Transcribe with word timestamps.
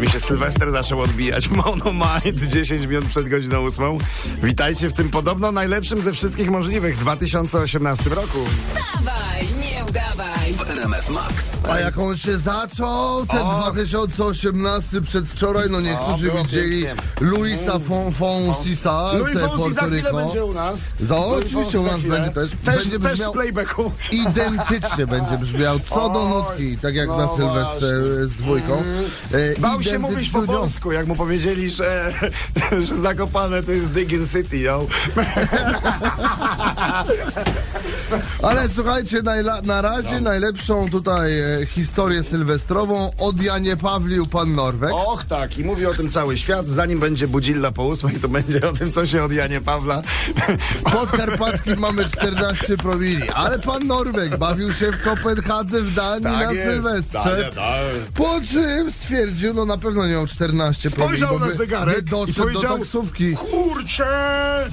mi 0.00 0.08
się 0.08 0.20
Sylwester 0.20 0.70
zaczął 0.70 1.00
odbijać. 1.00 1.48
Monomind 1.64 2.42
10 2.48 2.86
minut 2.86 3.04
przed 3.04 3.28
godziną 3.28 3.64
8. 3.64 3.98
Witajcie 4.42 4.88
w 4.88 4.92
tym 4.92 5.10
podobno 5.10 5.52
najlepszym 5.52 6.00
ze 6.00 6.12
wszystkich 6.12 6.50
możliwych 6.50 6.98
2018 6.98 8.10
roku. 8.10 8.38
Dawaj, 8.94 9.46
nie 9.60 9.84
udawaj. 9.84 10.54
Max. 11.08 11.34
A 11.70 11.80
jak 11.80 11.98
on 11.98 12.16
się 12.16 12.38
zaczął, 12.38 13.26
ten 13.26 13.38
O. 13.42 13.60
2018 13.70 15.00
przedwczoraj, 15.00 15.70
no 15.70 15.80
niektórzy 15.80 16.26
było 16.30 16.44
widzieli. 16.44 16.84
Luisa 17.20 17.78
Fon, 17.78 18.12
Fonsisa 18.12 19.12
Louis 19.12 19.38
z 19.38 19.40
Fonsi 19.40 19.72
za 19.74 19.86
Rico. 19.86 20.14
będzie 20.16 20.44
u 20.44 20.52
nas. 20.54 20.92
Za- 21.00 21.18
oczywiście 21.18 21.80
u 21.80 21.82
nas 21.86 22.00
będzie 22.00 22.30
też. 22.30 22.50
Też, 22.50 22.76
Będzie 22.76 22.98
też 22.98 23.12
brzmiał- 23.12 23.30
z 23.30 23.34
playbacku. 23.34 23.92
Identycznie 24.12 25.06
będzie 25.06 25.38
brzmiał, 25.38 25.80
co 25.80 26.08
do 26.08 26.22
Oj, 26.22 26.28
nutki, 26.28 26.78
tak 26.78 26.94
jak 26.94 27.08
no 27.08 27.16
na 27.18 27.28
Sylwestrze 27.28 28.00
właśnie. 28.00 28.28
z 28.28 28.36
dwójką. 28.36 28.82
E, 29.32 29.60
Bał 29.60 29.82
się 29.82 29.98
mówić 29.98 30.30
po 30.30 30.42
polsku, 30.42 30.92
jak 30.92 31.06
mu 31.06 31.16
powiedzieli, 31.16 31.70
że, 31.70 32.12
że 32.88 32.96
Zakopane 32.96 33.62
to 33.62 33.72
jest 33.72 33.86
Diggin 33.90 34.26
City, 34.28 34.58
yo. 34.58 34.86
Ale 38.42 38.68
słuchajcie, 38.68 39.22
najla, 39.22 39.60
na 39.62 39.82
razie 39.82 40.20
No. 40.20 40.30
Tutaj 40.90 41.40
e, 41.40 41.66
historię 41.66 42.22
sylwestrową 42.22 43.10
od 43.18 43.42
Janie 43.42 43.76
Pawlił 43.76 44.26
pan 44.26 44.54
Norwek. 44.54 44.92
Och 44.94 45.24
tak, 45.24 45.58
i 45.58 45.64
mówi 45.64 45.86
o 45.86 45.94
tym 45.94 46.10
cały 46.10 46.38
świat. 46.38 46.66
Zanim 46.66 46.98
będzie 46.98 47.28
budzilla 47.28 47.72
po 47.72 47.84
ósmej, 47.84 48.16
to 48.16 48.28
będzie 48.28 48.68
o 48.68 48.72
tym, 48.72 48.92
co 48.92 49.06
się 49.06 49.22
od 49.24 49.32
Janie 49.32 49.60
Pawla. 49.60 50.02
Podkarpackim 50.92 51.78
mamy 51.78 52.04
14 52.04 52.76
promili, 52.76 53.30
ale 53.30 53.58
pan 53.58 53.86
Norweg 53.86 54.36
bawił 54.36 54.72
się 54.72 54.92
w 54.92 55.02
Kopenhadze 55.02 55.82
w 55.82 55.94
Danii 55.94 56.22
Tak 56.22 56.46
na 56.46 56.52
jest, 56.52 56.70
Sylwestrze. 56.70 57.18
Dania, 57.24 57.50
tak. 57.50 58.12
Po 58.14 58.40
czym 58.52 58.90
stwierdził, 58.90 59.54
no 59.54 59.66
na 59.66 59.78
pewno 59.78 60.06
nie 60.06 60.12
miał 60.12 60.26
14 60.26 60.90
promili, 60.90 61.18
Spojrzał 61.18 61.38
bo 61.38 61.44
na 61.44 61.52
by 61.52 61.58
zegarek 61.58 61.98
i 61.98 62.02
doszedł 62.02 62.42
powiedział, 62.42 62.62
do 62.62 62.78
taksówki. 62.78 63.36
Kurczę! 63.36 64.70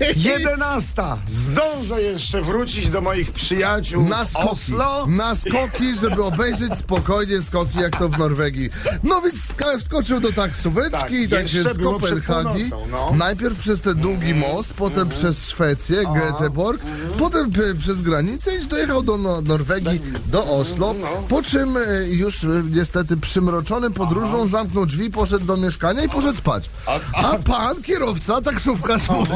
Jedenasta! 0.16 1.18
Zdążę 1.28 2.02
jeszcze 2.02 2.42
wrócić 2.42 2.88
do 2.88 3.00
moich 3.00 3.32
przyjaciół 3.32 4.08
Na 4.08 4.24
skoki, 4.24 4.48
Oslo. 4.48 5.06
na 5.06 5.34
skoki, 5.34 5.94
żeby 6.00 6.24
obejrzeć 6.24 6.72
spokojnie 6.78 7.42
skoki, 7.42 7.78
jak 7.78 7.98
to 7.98 8.08
w 8.08 8.18
Norwegii. 8.18 8.70
No 9.02 9.20
więc 9.20 9.54
wskoczył 9.80 10.20
do 10.20 10.32
taksóweczki 10.32 11.00
Tak, 11.00 11.12
i 11.12 11.28
tak 11.28 11.48
się 11.48 11.62
z 11.62 11.78
Kopenhagi, 11.78 12.70
no. 12.90 13.12
najpierw 13.16 13.58
przez 13.58 13.80
ten 13.80 13.94
długi 14.00 14.34
most, 14.34 14.72
potem 14.74 15.08
przez 15.08 15.48
Szwecję, 15.48 16.02
Göteborg, 16.02 16.78
potem 17.18 17.52
p- 17.52 17.74
przez 17.78 18.02
granicę 18.02 18.56
i 18.56 18.66
dojechał 18.66 19.02
do 19.02 19.18
no 19.18 19.40
Norwegii, 19.40 20.00
do 20.26 20.44
Oslo, 20.44 20.94
No. 21.00 21.06
po 21.28 21.42
czym 21.42 21.76
e, 21.76 21.80
już 22.08 22.44
e, 22.44 22.48
niestety 22.70 23.16
przymroczony 23.16 23.90
podróżą 23.90 24.46
zamknął 24.46 24.86
drzwi, 24.86 25.10
poszedł 25.10 25.44
do 25.46 25.56
mieszkania 25.56 26.04
i 26.04 26.08
poszedł 26.08 26.38
spać. 26.38 26.70
A 27.14 27.38
pan 27.38 27.82
kierowca, 27.82 28.40
taksówkarz 28.40 29.08
mówi, 29.08 29.32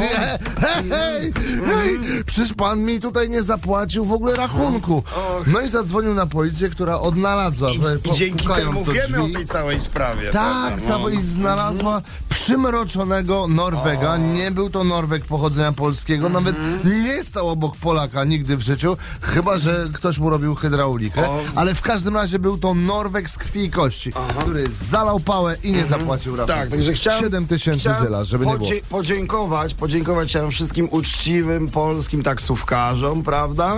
hej, 0.61 1.33
hej, 1.67 1.99
przecież 2.27 2.53
pan 2.53 2.81
mi 2.81 3.01
tutaj 3.01 3.31
nie 3.31 3.43
zapłacił 3.43 4.05
w 4.05 4.13
ogóle 4.13 4.37
rachunku. 4.37 5.03
No 5.47 5.61
i 5.61 5.69
zadzwonił 5.69 6.15
na 6.15 6.27
policję, 6.27 6.69
która 6.69 7.01
odnalazła, 7.01 7.71
I 7.71 7.79
po- 7.99 8.15
dzięki 8.15 8.49
temu 8.49 8.85
wiemy 8.85 9.23
o 9.23 9.29
tej 9.29 9.47
całej 9.47 9.81
sprawie. 9.81 10.31
Tak, 10.31 10.77
prawda? 10.77 11.11
i 11.11 11.23
znalazła 11.23 12.03
przymroczonego 12.29 13.49
Norwega. 13.49 14.17
Nie 14.17 14.51
był 14.51 14.71
to 14.71 14.85
Norweg 14.85 15.25
pochodzenia 15.25 15.73
polskiego, 15.73 16.29
nawet 16.29 16.57
nie 16.85 17.23
stał 17.23 17.49
obok 17.49 17.77
Polaka 17.77 18.25
nigdy 18.25 18.57
w 18.57 18.61
życiu, 18.61 18.97
chyba 19.21 19.59
że 19.59 19.87
ktoś 19.93 20.19
mu 20.19 20.31
robił 20.31 20.55
hydraulikę. 20.55 21.29
Ale 21.55 21.75
w 21.75 21.83
każdym 21.83 22.15
razie 22.15 22.39
był 22.39 22.59
to 22.59 22.75
Norweg 22.75 23.31
z 23.31 23.39
krwi 23.39 23.65
i 23.65 23.71
kości, 23.71 24.13
który 24.39 24.65
zalał 24.71 25.21
pałę 25.21 25.57
i 25.63 25.73
nie 25.73 25.87
zapłacił 25.87 26.37
rachunku. 26.37 26.61
Tak, 26.61 26.71
także 26.71 26.93
chciałem... 26.93 27.21
7 27.21 27.47
tysięcy 27.47 27.91
zyla, 28.01 28.25
żeby 28.25 28.47
nie 28.47 28.59
było. 28.59 28.71
Podziękować, 28.89 29.75
podziękować 29.75 30.29
chciałem 30.29 30.44
wszystkim 30.51 30.89
uczciwym 30.91 31.69
polskim 31.69 32.23
taksówkarzom, 32.23 33.23
prawda? 33.23 33.75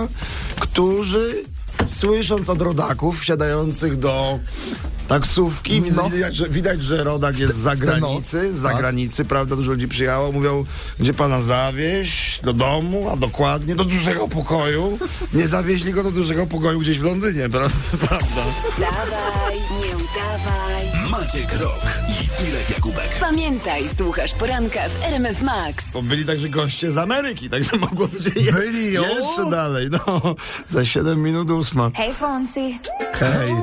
Którzy 0.59 1.43
słysząc 1.85 2.49
od 2.49 2.61
rodaków 2.61 3.19
wsiadających 3.19 3.95
do 3.99 4.39
taksówki, 5.07 5.81
No. 5.95 6.09
widać, 6.09 6.35
że, 6.35 6.49
widać, 6.49 6.83
że 6.83 7.03
rodak 7.03 7.39
jest 7.39 7.55
z 7.55 7.57
zagranicy, 7.57 8.39
z 8.39 8.61
tak. 8.63 8.71
zagranicy, 8.71 9.25
prawda? 9.25 9.55
Dużo 9.55 9.71
ludzi 9.71 9.87
przyjechało, 9.87 10.31
mówią, 10.31 10.65
gdzie 10.99 11.13
pana 11.13 11.41
zawieźć? 11.41 12.41
Do 12.41 12.53
domu, 12.53 13.09
a 13.13 13.15
dokładnie 13.17 13.75
do 13.75 13.85
dużego 13.85 14.27
pokoju. 14.27 14.99
Nie 15.33 15.47
zawieźli 15.47 15.93
go 15.93 16.03
do 16.03 16.11
dużego 16.11 16.47
pokoju 16.47 16.79
gdzieś 16.79 16.99
w 16.99 17.03
Londynie, 17.03 17.49
pra- 17.49 17.69
prawda? 18.07 18.43
Dawaj, 18.79 19.55
nie 19.55 19.95
udawaj. 19.95 20.66
Maciek 21.09 21.59
Rok 21.61 21.81
i 22.09 22.47
Irek 22.49 22.69
Jakubek. 22.69 23.09
Pamiętaj, 23.19 23.83
słuchasz 23.97 24.33
poranka 24.33 24.79
w 24.89 25.03
RMF 25.03 25.41
Max. 25.41 25.83
Bo 25.93 26.01
byli 26.01 26.25
także 26.25 26.49
goście 26.49 26.91
z 26.91 26.97
Ameryki, 26.97 27.49
także 27.49 27.77
mogło 27.89 28.07
być 28.07 28.25
je, 28.25 28.53
Byli, 28.53 28.93
jeszcze 28.93 29.49
dalej. 29.51 29.89
No, 29.91 30.35
za 30.65 30.85
7 30.85 31.23
minut 31.23 31.51
ósma. 31.51 31.91
Hej 31.95 32.13
Fonsi. 32.13 32.79
Hej. 33.13 33.53